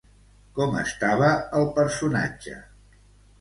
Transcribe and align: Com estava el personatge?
Com 0.59 0.71
estava 0.79 1.27
el 1.59 1.69
personatge? 1.77 2.57